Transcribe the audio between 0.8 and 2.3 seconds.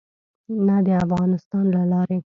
د افغانستان له لارې.